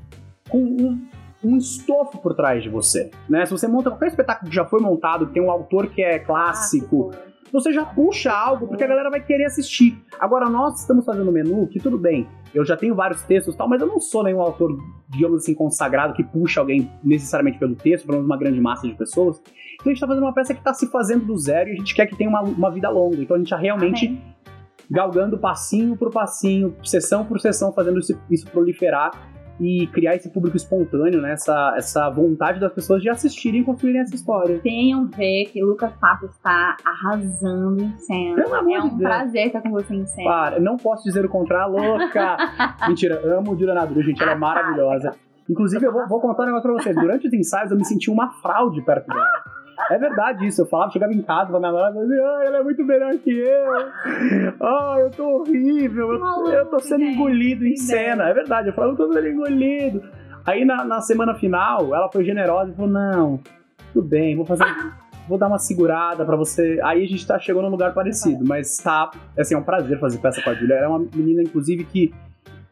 com 0.48 0.60
um, 0.60 1.07
um 1.44 1.57
estofo 1.57 2.19
por 2.19 2.36
trás 2.36 2.62
de 2.62 2.69
você. 2.69 3.10
Né? 3.27 3.45
Se 3.45 3.51
você 3.51 3.68
monta 3.68 3.89
qualquer 3.89 4.07
espetáculo 4.07 4.50
que 4.50 4.56
já 4.56 4.66
foi 4.66 4.80
montado, 4.80 5.27
que 5.27 5.34
tem 5.34 5.42
um 5.42 5.50
autor 5.50 5.88
que 5.88 6.04
é 6.04 6.19
clássico, 6.19 7.12
você 7.51 7.74
já 7.74 7.86
puxa 7.86 8.31
algo 8.31 8.68
porque 8.68 8.83
a 8.83 8.88
galera 8.88 9.09
vai 9.09 9.21
querer 9.21 9.45
assistir. 9.45 10.01
Agora, 10.19 10.50
nós 10.50 10.80
estamos 10.80 11.06
fazendo 11.06 11.30
um 11.30 11.33
menu 11.33 11.68
que 11.68 11.80
tudo 11.80 11.98
bem, 11.98 12.27
eu 12.53 12.65
já 12.65 12.75
tenho 12.75 12.95
vários 12.95 13.21
textos 13.24 13.53
e 13.53 13.57
tal, 13.57 13.68
mas 13.68 13.81
eu 13.81 13.88
não 13.88 14.00
sou 14.00 14.24
nenhum 14.24 14.42
autor, 14.42 14.77
digamos 15.09 15.44
assim, 15.44 15.53
consagrado 15.53 16.13
que 16.13 16.24
puxa 16.24 16.59
alguém 16.59 16.92
necessariamente 17.03 17.57
pelo 17.59 17.75
texto, 17.75 18.06
pelo 18.06 18.18
menos 18.18 18.30
uma 18.30 18.38
grande 18.38 18.59
massa 18.59 18.88
de 18.88 18.94
pessoas. 18.94 19.42
Então 19.75 19.88
a 19.88 19.89
gente 19.89 20.00
tá 20.00 20.07
fazendo 20.07 20.24
uma 20.24 20.33
peça 20.33 20.53
que 20.53 20.63
tá 20.63 20.74
se 20.74 20.88
fazendo 20.88 21.25
do 21.25 21.38
zero 21.38 21.69
e 21.69 21.74
a 21.74 21.75
gente 21.75 21.95
quer 21.95 22.06
que 22.06 22.15
tenha 22.15 22.30
uma, 22.30 22.42
uma 22.42 22.71
vida 22.71 22.89
longa. 22.89 23.18
Então 23.18 23.36
a 23.36 23.39
gente 23.39 23.50
tá 23.50 23.57
realmente 23.57 24.07
Amém. 24.07 24.21
galgando 24.89 25.38
passinho 25.38 25.95
por 25.98 26.12
passinho, 26.12 26.75
sessão 26.83 27.25
por 27.25 27.39
sessão, 27.39 27.74
fazendo 27.74 28.00
isso, 28.00 28.19
isso 28.30 28.48
proliferar 28.48 29.12
e 29.62 29.86
criar 29.88 30.16
esse 30.16 30.28
público 30.28 30.58
espontâneo, 30.58 31.22
né? 31.22 31.34
Essa, 31.34 31.75
essa 31.78 32.10
vontade 32.10 32.60
das 32.60 32.74
pessoas 32.74 33.00
de 33.00 33.10
assistirem 33.10 33.62
e 33.62 33.63
construírem 33.63 34.02
essa 34.02 34.16
história. 34.16 34.60
Tenham 34.60 35.06
ver 35.06 35.46
que 35.46 35.63
Lucas 35.63 35.94
Pato 36.02 36.25
está 36.25 36.75
arrasando 36.84 37.84
em 37.84 37.96
cena. 38.00 38.36
Pelo 38.36 38.56
amor 38.56 38.72
é 38.72 38.81
um 38.81 38.98
Deus. 38.98 39.02
prazer 39.02 39.48
estar 39.48 39.62
com 39.62 39.69
você 39.69 39.94
em 39.94 40.06
cena. 40.08 40.28
Para, 40.28 40.60
não 40.60 40.78
posso 40.78 41.04
dizer 41.04 41.24
o 41.24 41.30
contrário, 41.30 41.74
louca! 41.74 42.38
Mentira, 42.90 43.22
amo 43.38 43.52
Juliana 43.52 43.81
Nadru, 43.81 44.02
gente, 44.02 44.22
ela 44.24 44.31
é 44.31 44.36
maravilhosa. 44.36 45.13
Inclusive, 45.48 45.86
eu 45.86 45.92
vou, 45.92 46.08
vou 46.08 46.19
contar 46.19 46.44
um 46.44 46.46
negócio 46.48 46.63
pra 46.63 46.81
vocês. 46.81 46.96
Durante 46.96 47.28
os 47.28 47.34
ensaios, 47.34 47.72
eu 47.72 47.78
me 47.78 47.86
senti 47.86 48.10
uma 48.10 48.31
fraude 48.42 48.81
perto 48.81 49.08
dela. 49.08 49.28
É 49.89 49.98
verdade 49.98 50.48
isso, 50.48 50.62
eu 50.62 50.66
falava, 50.66 50.92
chegava 50.92 51.13
em 51.13 51.22
casa, 51.22 51.50
minha 51.50 51.60
namorada 51.62 52.00
dizia, 52.00 52.22
ah, 52.22 52.44
ela 52.45 52.57
é 52.60 52.63
muito 52.63 52.83
melhor 52.83 53.13
que 53.18 53.31
eu. 53.31 53.74
Ah, 54.62 54.98
eu 55.00 55.10
tô 55.12 55.39
horrível, 55.39 56.13
eu, 56.13 56.48
eu 56.51 56.66
tô 56.68 56.80
sendo 56.80 57.04
engolido 57.04 57.66
em 57.66 57.69
gente. 57.69 57.81
cena. 57.81 58.30
É 58.30 58.33
verdade, 58.33 58.69
eu 58.69 58.74
falava, 58.74 58.94
eu 58.94 58.98
tô 58.98 59.12
sendo 59.12 59.28
engolido. 59.28 60.04
Aí 60.45 60.66
na, 60.66 60.83
na 60.83 61.01
semana 61.01 61.36
final, 61.36 61.94
ela 61.94 62.10
foi 62.12 62.24
generosa 62.24 62.72
e 62.72 62.75
falou, 62.75 62.92
não, 62.92 63.39
tudo 63.94 64.07
bem, 64.07 64.36
vou 64.36 64.45
fazer... 64.45 64.66
Vou 65.30 65.38
dar 65.38 65.48
uma 65.48 65.60
segurada 65.60 66.25
pra 66.25 66.36
você. 66.36 66.80
Aí 66.84 67.04
a 67.04 67.07
gente 67.07 67.25
tá 67.25 67.39
chegando 67.39 67.66
num 67.66 67.69
lugar 67.69 67.94
parecido, 67.94 68.44
mas 68.44 68.75
tá. 68.77 69.12
Assim, 69.38 69.54
é 69.54 69.57
um 69.57 69.63
prazer 69.63 69.98
fazer 70.00 70.18
peça 70.18 70.42
com 70.42 70.50
a 70.50 70.54
Julia. 70.54 70.75
Ela 70.75 70.86
é 70.86 70.89
uma 70.89 71.00
menina, 71.00 71.42
inclusive, 71.42 71.86
que 71.86 72.12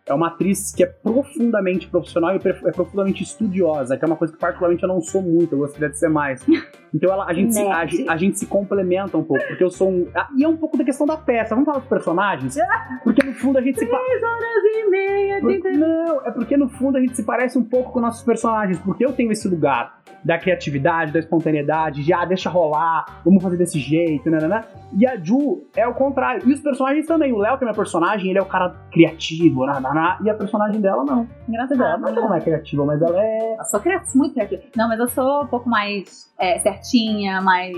é 0.06 0.14
uma 0.14 0.28
atriz 0.28 0.74
que 0.74 0.84
é 0.84 0.88
profundamente 0.88 1.88
profissional 1.88 2.32
e 2.34 2.38
é 2.38 2.72
profundamente 2.72 3.24
estudiosa, 3.24 3.98
que 3.98 4.04
é 4.04 4.08
uma 4.08 4.16
coisa 4.16 4.34
que 4.34 4.40
particularmente 4.40 4.82
eu 4.84 4.90
não 4.90 5.02
sou 5.02 5.22
muito, 5.22 5.54
eu 5.54 5.60
gostaria 5.60 5.90
de 5.90 5.98
ser 6.00 6.10
mais. 6.10 6.46
Então 6.92 7.14
ela, 7.14 7.26
a, 7.30 7.34
gente 7.36 7.54
se, 7.54 7.62
a, 7.62 8.14
a 8.14 8.18
gente 8.18 8.40
se 8.40 8.48
complementa 8.48 9.16
um 9.16 9.24
pouco, 9.24 9.46
porque 9.48 9.64
eu 9.64 9.70
sou 9.70 9.92
um. 9.92 10.08
ah, 10.16 10.28
E 10.36 10.44
é 10.44 10.48
um 10.48 10.58
pouco 10.58 10.76
da 10.76 10.84
questão 10.84 11.06
da 11.06 11.16
peça. 11.16 11.54
Vamos 11.54 11.66
falar 11.68 11.78
dos 11.82 11.88
personagens? 11.88 12.58
Porque 13.04 13.24
no 13.24 13.32
fundo 13.36 13.60
a 13.60 13.62
gente 13.62 13.78
se. 13.78 13.86
pa- 13.86 14.00
e 14.02 14.90
meia 14.90 15.40
por- 15.40 15.72
Não, 15.78 16.26
é 16.26 16.32
porque 16.32 16.58
no 16.58 16.68
fundo 16.68 16.98
a 16.98 17.00
gente 17.00 17.16
se 17.16 17.22
parece 17.22 17.60
um 17.60 17.64
pouco 17.64 17.92
com 17.92 18.00
nossos 18.00 18.24
personagens, 18.24 18.80
porque 18.80 19.06
eu 19.06 19.14
tenho 19.14 19.32
esse 19.32 19.48
lugar 19.48 19.99
da 20.24 20.38
criatividade, 20.38 21.12
da 21.12 21.20
espontaneidade, 21.20 22.04
de 22.04 22.14
ah, 22.14 22.26
deixa 22.26 22.50
rolar, 22.50 23.22
vamos 23.24 23.42
fazer 23.42 23.58
desse 23.58 23.80
jeito, 23.80 24.30
né, 24.30 24.40
né, 24.40 24.48
né? 24.48 24.64
E 24.98 25.08
a 25.08 25.16
Ju 25.18 25.64
é 25.76 25.88
o 25.88 25.94
contrário. 25.94 26.48
E 26.48 26.54
os 26.54 26.60
personagens 26.60 27.06
também. 27.06 27.32
O 27.32 27.38
Léo, 27.38 27.58
que 27.58 27.64
é 27.64 27.66
meu 27.66 27.76
personagem, 27.76 28.30
ele 28.30 28.40
é 28.40 28.42
o 28.42 28.46
cara 28.46 28.76
criativo, 28.92 29.66
né, 29.66 29.80
né, 29.80 29.94
né, 29.94 30.18
e 30.24 30.30
a 30.30 30.34
personagem 30.34 30.82
dela 30.82 31.04
não. 31.04 31.28
Engraçado. 31.48 31.82
Ela 31.82 31.98
não 31.98 32.10
é 32.10 32.12
não 32.14 32.36
é 32.36 32.42
criativa, 32.42 32.86
mas 32.86 33.02
ela 33.02 33.22
é. 33.22 33.56
Eu 33.60 33.66
sou 33.66 33.80
criativa, 33.80 34.12
muito 34.16 34.34
criativa. 34.34 34.62
Não, 34.76 34.88
mas 34.88 35.00
eu 35.00 35.08
sou 35.08 35.44
um 35.44 35.48
pouco 35.48 35.70
mais 35.70 36.32
é, 36.38 36.60
certinha, 36.60 37.42
mais 37.42 37.76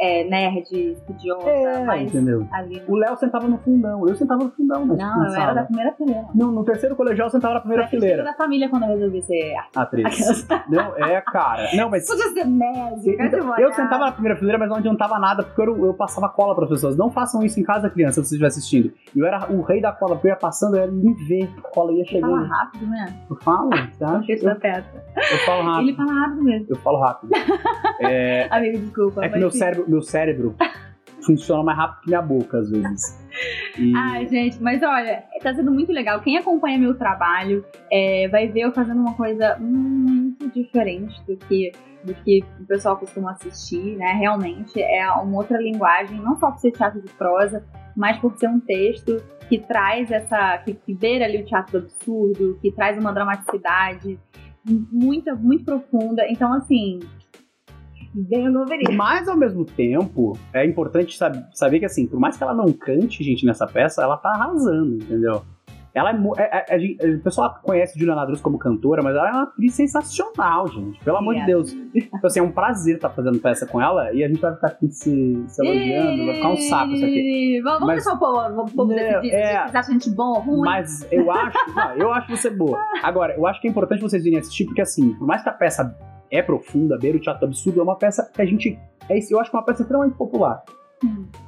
é, 0.00 0.24
nerd, 0.24 0.66
estudiosa, 0.72 1.48
É, 1.48 1.84
mais 1.84 2.02
entendeu? 2.08 2.46
ali. 2.52 2.82
O 2.86 2.96
Léo 2.96 3.16
sentava 3.16 3.46
no 3.48 3.58
fundão, 3.58 4.06
eu 4.06 4.14
sentava 4.14 4.44
no 4.44 4.50
fundão. 4.50 4.84
na- 4.86 4.94
Não, 4.94 5.18
na 5.18 5.24
eu 5.26 5.30
sala. 5.30 5.42
era 5.44 5.54
da 5.54 5.62
primeira 5.64 5.92
fileira. 5.92 6.24
No, 6.34 6.50
no 6.52 6.64
terceiro 6.64 6.94
colegial 6.96 7.26
eu 7.26 7.30
sentava 7.30 7.54
na 7.54 7.60
primeira 7.60 7.86
fileira. 7.88 8.22
da 8.24 8.34
família 8.34 8.68
quando 8.68 8.82
eu 8.84 8.88
resolvi 8.90 9.22
ser 9.22 9.54
Atriz. 9.74 10.06
Aquelas- 10.06 10.46
Não, 10.68 10.96
é, 10.96 11.20
cara. 11.20 11.68
Não, 11.74 11.88
mas. 11.90 12.06
Podia 12.06 12.28
ser 12.32 12.44
nerd, 12.46 13.00
Então, 13.08 13.58
eu 13.58 13.72
sentava 13.72 14.04
na 14.06 14.12
primeira 14.12 14.36
fileira, 14.38 14.58
mas 14.58 14.68
não 14.68 14.76
adiantava 14.76 15.18
nada, 15.18 15.42
porque 15.42 15.60
eu, 15.62 15.86
eu 15.86 15.94
passava 15.94 16.28
cola 16.28 16.54
para 16.54 16.64
as 16.64 16.70
pessoas. 16.70 16.96
Não 16.96 17.10
façam 17.10 17.42
isso 17.42 17.58
em 17.58 17.62
casa, 17.62 17.88
criança, 17.88 18.22
se 18.22 18.28
você 18.28 18.34
estiver 18.34 18.46
assistindo. 18.48 18.92
Eu 19.14 19.24
era 19.26 19.50
o 19.52 19.62
rei 19.62 19.80
da 19.80 19.92
cola, 19.92 20.14
porque 20.16 20.28
eu 20.28 20.32
ia 20.32 20.36
passando, 20.36 20.76
eu 20.76 20.82
ia 20.84 20.90
me 20.90 21.14
ver, 21.26 21.48
a 21.64 21.68
cola 21.70 21.92
ia 21.92 22.00
Ele 22.02 22.20
fala 22.20 22.32
chegando. 22.36 22.48
rápido, 22.48 22.86
né? 22.86 23.06
Eu 23.30 23.36
falo? 23.36 23.70
Porque 24.16 24.32
Eu, 24.32 24.50
eu 24.50 25.38
falo 25.46 25.60
Ele 25.60 25.92
rápido. 25.92 25.96
fala 25.96 26.12
rápido 26.20 26.42
mesmo. 26.44 26.66
Eu 26.70 26.76
falo 26.76 26.98
rápido. 27.00 27.30
É, 28.00 28.46
Amigo, 28.50 28.78
desculpa. 28.78 29.20
é 29.24 29.28
que 29.28 29.30
mas 29.32 29.40
meu 29.40 29.50
cérebro, 29.50 29.85
meu 29.86 30.02
cérebro 30.02 30.54
funciona 31.24 31.62
mais 31.62 31.76
rápido 31.76 32.00
que 32.02 32.08
minha 32.08 32.22
boca, 32.22 32.58
às 32.58 32.70
vezes. 32.70 33.26
E 33.78 33.92
Ai, 33.94 34.26
gente, 34.28 34.62
mas 34.62 34.82
olha, 34.82 35.24
tá 35.42 35.54
sendo 35.54 35.70
muito 35.70 35.92
legal. 35.92 36.20
Quem 36.20 36.38
acompanha 36.38 36.78
meu 36.78 36.96
trabalho 36.96 37.64
é, 37.92 38.28
vai 38.28 38.48
ver 38.48 38.60
eu 38.60 38.72
fazendo 38.72 39.00
uma 39.00 39.14
coisa 39.14 39.56
muito 39.58 40.48
diferente 40.50 41.20
do 41.26 41.36
que, 41.36 41.72
do 42.04 42.14
que 42.14 42.42
o 42.60 42.64
pessoal 42.64 42.96
costuma 42.96 43.32
assistir, 43.32 43.96
né? 43.96 44.12
Realmente 44.12 44.80
é 44.80 45.10
uma 45.10 45.38
outra 45.38 45.58
linguagem, 45.58 46.18
não 46.20 46.36
só 46.36 46.50
por 46.50 46.60
ser 46.60 46.70
teatro 46.70 47.02
de 47.02 47.12
prosa, 47.14 47.64
mas 47.96 48.18
por 48.18 48.36
ser 48.38 48.48
um 48.48 48.60
texto 48.60 49.22
que 49.48 49.58
traz 49.58 50.10
essa. 50.10 50.58
que, 50.58 50.74
que 50.74 50.94
beira 50.94 51.24
ali 51.24 51.42
o 51.42 51.44
teatro 51.44 51.80
do 51.80 51.84
absurdo, 51.84 52.58
que 52.60 52.70
traz 52.72 52.98
uma 52.98 53.12
dramaticidade 53.12 54.18
muito, 54.64 55.36
muito 55.36 55.64
profunda. 55.64 56.24
Então, 56.28 56.52
assim. 56.52 57.00
No 58.16 58.64
verídico. 58.66 58.92
Mas 58.94 59.28
ao 59.28 59.36
mesmo 59.36 59.64
tempo, 59.64 60.32
é 60.52 60.64
importante 60.64 61.16
sab- 61.16 61.44
saber 61.52 61.80
que 61.80 61.84
assim, 61.86 62.06
por 62.06 62.18
mais 62.18 62.36
que 62.36 62.42
ela 62.42 62.54
não 62.54 62.72
cante, 62.72 63.22
gente, 63.22 63.44
nessa 63.44 63.66
peça, 63.66 64.02
ela 64.02 64.16
tá 64.16 64.30
arrasando, 64.30 64.94
entendeu? 64.96 65.42
Ela 65.94 66.10
é, 66.10 66.16
é- 66.38 66.76
é- 66.76 66.96
é- 67.00 67.14
o 67.14 67.20
pessoal 67.22 67.54
conhece 67.62 67.98
Juliana 67.98 68.26
Drus 68.26 68.40
como 68.42 68.58
cantora, 68.58 69.02
mas 69.02 69.16
ela 69.16 69.28
é 69.28 69.32
uma 69.32 69.42
atriz 69.44 69.72
sensacional, 69.74 70.68
gente. 70.68 71.00
Pelo 71.02 71.16
amor 71.16 71.34
de 71.34 71.40
É. 71.40 71.46
Deus. 71.46 71.72
Então, 71.94 72.20
assim, 72.22 72.40
é 72.40 72.42
um 72.42 72.52
prazer 72.52 72.96
estar 72.96 73.08
fazendo 73.08 73.38
peça 73.38 73.66
com 73.66 73.80
ela 73.80 74.12
e 74.12 74.22
a 74.22 74.28
gente 74.28 74.38
vai 74.38 74.54
ficar 74.54 74.66
aqui 74.68 74.88
se, 74.90 75.42
se 75.48 75.64
elogiando, 75.66 76.26
vai 76.26 76.34
ficar 76.34 76.48
um 76.50 76.56
saco 76.56 76.92
isso 76.92 77.04
aqui. 77.04 77.60
Vamos, 77.64 77.86
Mas- 77.86 78.04
deixar 78.04 78.12
o 78.14 78.18
povo, 78.18 78.60
o 78.62 78.70
povo 78.70 78.94
decidir 78.94 79.32
é. 79.34 79.68
se 79.68 79.76
a 79.78 79.82
gente 79.82 80.10
bom 80.10 80.34
ou 80.34 80.40
ruim. 80.40 80.60
Mas 80.66 81.06
eu 81.10 81.30
acho, 81.32 81.58
não, 81.74 81.92
eu 81.96 82.12
acho 82.12 82.30
você 82.30 82.50
boa. 82.50 82.78
Agora, 83.02 83.34
eu 83.34 83.46
acho 83.46 83.58
que 83.62 83.66
é 83.66 83.70
importante 83.70 84.02
vocês 84.02 84.22
virem 84.22 84.38
assistir, 84.38 84.66
porque 84.66 84.82
assim, 84.82 85.14
por 85.14 85.26
mais 85.26 85.42
que 85.42 85.48
a 85.48 85.52
peça 85.52 85.96
é 86.30 86.42
profunda, 86.42 86.98
beira 86.98 87.16
o 87.16 87.20
teatro 87.20 87.46
absurdo, 87.46 87.80
é 87.80 87.82
uma 87.82 87.96
peça 87.96 88.30
que 88.32 88.42
a 88.42 88.46
gente. 88.46 88.78
É, 89.08 89.18
eu 89.30 89.40
acho 89.40 89.50
que 89.50 89.56
é 89.56 89.58
uma 89.58 89.64
peça 89.64 89.82
extremamente 89.82 90.16
popular. 90.16 90.62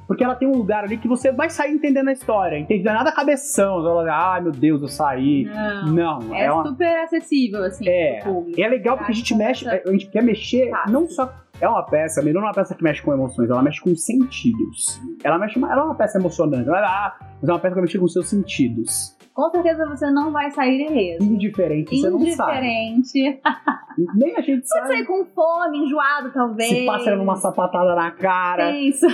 Porque 0.07 0.23
ela 0.23 0.35
tem 0.35 0.47
um 0.47 0.55
lugar 0.55 0.83
ali 0.83 0.97
que 0.97 1.07
você 1.07 1.31
vai 1.31 1.49
sair 1.49 1.71
entendendo 1.71 2.07
a 2.07 2.11
história. 2.11 2.57
Entende? 2.57 2.83
Não 2.83 2.91
é 2.91 2.95
nada 2.95 3.11
cabeção. 3.11 3.81
Você 3.81 4.09
ai 4.09 4.41
meu 4.41 4.51
Deus, 4.51 4.81
eu 4.81 4.87
saí. 4.87 5.45
Não. 5.45 6.19
Não, 6.19 6.35
É, 6.35 6.45
é, 6.45 6.51
uma. 6.51 6.67
super 6.67 6.99
acessível, 6.99 7.63
assim, 7.63 7.87
É. 7.87 8.23
É 8.57 8.67
legal 8.67 8.97
porque 8.97 9.11
a 9.11 9.15
gente 9.15 9.35
mexe, 9.35 9.67
a 9.67 9.91
gente 9.91 10.07
quer 10.09 10.23
mexer 10.23 10.69
Fácil. 10.69 10.93
não 10.93 11.07
só. 11.07 11.33
É 11.61 11.67
uma 11.67 11.83
peça, 11.83 12.21
Miru 12.21 12.35
não 12.39 12.47
é 12.47 12.49
uma 12.49 12.53
peça 12.53 12.73
que 12.73 12.81
mexe 12.81 13.01
com 13.01 13.13
emoções, 13.13 13.49
ela 13.49 13.61
mexe 13.61 13.81
com 13.81 13.93
sentidos. 13.93 15.01
Ela 15.23 15.37
mexe, 15.37 15.59
ela 15.59 15.81
é 15.81 15.83
uma 15.83 15.95
peça 15.95 16.17
emocionante, 16.17 16.69
ela 16.69 16.79
é, 16.79 16.85
ah, 16.85 17.15
mas 17.41 17.49
é 17.49 17.51
uma 17.51 17.59
peça 17.59 17.75
que 17.75 17.81
mexe 17.81 17.99
com 17.99 18.07
seus 18.07 18.29
sentidos. 18.29 19.17
Com 19.39 19.49
certeza 19.51 19.85
você 19.87 20.11
não 20.11 20.33
vai 20.33 20.51
sair 20.51 20.85
ileso. 20.85 21.23
Indiferente, 21.23 21.97
você 21.97 22.09
não 22.09 22.19
sabe. 22.31 22.57
Indiferente. 22.67 23.41
Nem 24.15 24.35
a 24.35 24.41
gente 24.41 24.67
Pode 24.67 24.67
sabe. 24.67 24.87
sair 24.89 25.05
com 25.05 25.23
fome, 25.33 25.77
enjoado, 25.77 26.29
talvez. 26.33 26.67
Se 26.69 26.85
passa 26.85 27.15
numa 27.15 27.37
sapatada 27.37 27.95
na 27.95 28.11
cara, 28.11 28.71
É 28.71 28.81
isso. 28.81 29.07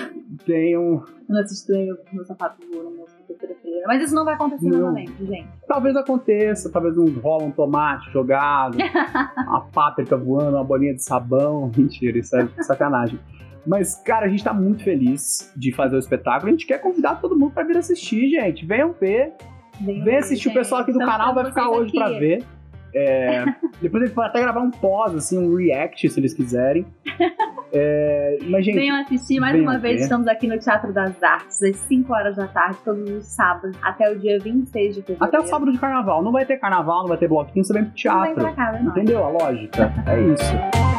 tem 0.44 0.76
um. 0.76 1.00
Não 1.30 1.42
assisti 1.42 1.72
o 1.74 2.16
meu 2.16 2.26
sapato 2.26 2.56
voou 2.72 2.86
no 2.86 2.92
meu. 2.92 3.06
Mas 3.86 4.02
isso 4.02 4.16
não 4.16 4.26
vai 4.26 4.34
acontecer 4.34 4.68
Não. 4.68 4.80
novamente, 4.80 5.14
gente. 5.24 5.48
Talvez 5.68 5.96
aconteça, 5.96 6.72
talvez 6.72 6.98
não 6.98 7.06
rola 7.22 7.44
um 7.44 7.52
tomate 7.52 8.10
jogado, 8.12 8.78
uma 9.48 9.62
páprica 9.72 10.18
voando, 10.18 10.58
uma 10.58 10.64
bolinha 10.64 10.96
de 10.96 11.04
sabão. 11.04 11.70
Mentira, 11.78 12.18
isso 12.18 12.36
é 12.36 12.48
sacanagem. 12.64 13.20
Mas, 13.64 13.94
cara, 14.04 14.26
a 14.26 14.30
gente 14.30 14.44
tá 14.44 14.54
muito 14.56 14.84
feliz 14.84 15.54
de 15.56 15.72
fazer 15.72 15.96
o 15.96 16.00
espetáculo. 16.00 16.48
A 16.48 16.52
gente 16.52 16.66
quer 16.66 16.80
convidar 16.80 17.22
todo 17.22 17.38
mundo 17.38 17.54
pra 17.54 17.64
vir 17.64 17.78
assistir, 17.78 18.28
gente. 18.30 18.66
Venham 18.66 18.92
ver. 18.92 19.34
Vem 19.82 20.18
assistir 20.18 20.50
o 20.50 20.54
pessoal 20.54 20.82
aqui 20.82 20.92
do 20.92 21.00
Estamos 21.00 21.18
canal, 21.18 21.34
vai 21.34 21.44
esperando 21.48 21.66
ficar 21.68 21.78
hoje 21.80 21.92
pra 21.94 22.08
aqui. 22.08 22.20
ver. 22.20 22.44
É, 22.98 23.44
depois 23.82 24.04
a 24.04 24.06
gente 24.06 24.16
pode 24.16 24.30
até 24.30 24.40
gravar 24.40 24.62
um 24.62 24.72
pós, 24.72 25.14
assim, 25.16 25.38
um 25.38 25.54
react, 25.56 26.08
se 26.10 26.18
eles 26.20 26.34
quiserem. 26.34 26.86
É, 27.74 28.38
mas, 28.44 28.64
gente, 28.64 28.76
Venham 28.76 29.02
assistir 29.02 29.38
mais 29.40 29.52
venham 29.54 29.70
uma 29.70 29.78
vez. 29.78 29.98
ver. 29.98 30.04
Estamos 30.04 30.28
aqui 30.28 30.48
no 30.48 30.58
Teatro 30.58 30.94
das 30.94 31.22
Artes, 31.22 31.62
às 31.62 31.76
5 31.76 32.14
horas 32.14 32.38
da 32.38 32.48
tarde, 32.48 32.78
todos 32.86 33.10
os 33.10 33.26
sábados, 33.26 33.76
até 33.84 34.10
o 34.10 34.18
dia 34.18 34.40
26 34.40 34.96
de 34.96 35.02
fevereiro. 35.02 35.26
até 35.26 35.38
o 35.40 35.46
sábado 35.46 35.72
de 35.74 35.78
carnaval. 35.78 36.24
Não 36.24 36.32
vai 36.32 36.46
ter 36.46 36.58
carnaval, 36.58 37.02
não 37.02 37.10
vai 37.10 37.18
ter 37.18 37.28
bloquinho, 37.28 37.66
você 37.66 37.74
vem 37.74 37.84
pro 37.84 37.92
Não 38.14 38.22
vem 38.24 38.34
teatro. 38.34 38.44
pra 38.46 38.54
casa, 38.54 38.80
não. 38.82 38.92
Entendeu 38.92 39.24
a 39.26 39.30
lógica? 39.30 39.92
É 40.08 40.22
isso. 40.22 40.95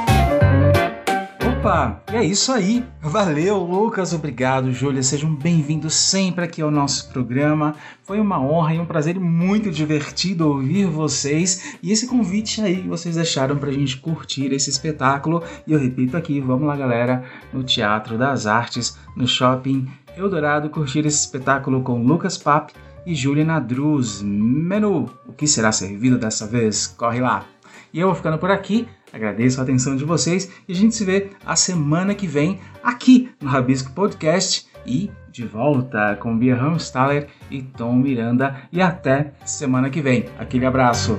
Opa, 1.67 2.01
e 2.13 2.17
é 2.17 2.25
isso 2.25 2.53
aí. 2.53 2.87
Valeu, 3.03 3.59
Lucas. 3.59 4.13
Obrigado, 4.13 4.73
Júlia. 4.73 5.03
Sejam 5.03 5.35
bem-vindos 5.35 5.95
sempre 5.95 6.45
aqui 6.45 6.63
ao 6.63 6.71
nosso 6.71 7.09
programa. 7.09 7.75
Foi 8.05 8.21
uma 8.21 8.41
honra 8.41 8.75
e 8.75 8.79
um 8.79 8.87
prazer 8.87 9.19
muito 9.19 9.69
divertido 9.69 10.47
ouvir 10.47 10.87
vocês 10.87 11.77
e 11.83 11.91
esse 11.91 12.07
convite 12.07 12.63
aí 12.63 12.83
que 12.83 12.89
vocês 12.89 13.17
deixaram 13.17 13.57
pra 13.57 13.73
gente 13.73 13.97
curtir 13.97 14.53
esse 14.53 14.71
espetáculo. 14.71 15.43
E 15.67 15.73
eu 15.73 15.81
repito 15.81 16.17
aqui, 16.17 16.41
vamos 16.41 16.69
lá, 16.69 16.77
galera, 16.77 17.25
no 17.53 17.65
Teatro 17.65 18.17
das 18.17 18.47
Artes, 18.47 18.97
no 19.17 19.27
Shopping 19.27 19.89
Eldorado, 20.17 20.71
curtir 20.71 21.01
esse 21.01 21.19
espetáculo 21.19 21.83
com 21.83 22.01
Lucas 22.01 22.39
Pap 22.39 22.71
e 23.05 23.13
Júlia 23.13 23.45
Nadruz. 23.45 24.23
Menu, 24.23 25.11
o 25.27 25.33
que 25.33 25.49
será 25.49 25.73
servido 25.73 26.17
dessa 26.17 26.47
vez? 26.47 26.87
Corre 26.87 27.21
lá. 27.21 27.45
E 27.93 27.99
eu 27.99 28.07
vou 28.07 28.15
ficando 28.15 28.39
por 28.39 28.53
aqui. 28.53 28.87
Agradeço 29.13 29.61
a 29.61 29.63
atenção 29.63 29.97
de 29.97 30.05
vocês 30.05 30.51
e 30.69 30.73
a 30.73 30.75
gente 30.75 30.95
se 30.95 31.05
vê 31.05 31.31
a 31.45 31.57
semana 31.57 32.15
que 32.15 32.27
vem 32.27 32.61
aqui 32.83 33.31
no 33.41 33.49
Rabisco 33.49 33.93
Podcast 33.93 34.67
e 34.87 35.11
de 35.31 35.45
volta 35.45 36.17
com 36.17 36.37
Bia 36.37 36.57
Hamstaller 36.57 37.29
e 37.51 37.63
Tom 37.63 37.95
Miranda. 37.97 38.57
E 38.73 38.81
até 38.81 39.33
semana 39.45 39.91
que 39.91 40.01
vem. 40.01 40.25
Aquele 40.39 40.65
abraço. 40.65 41.19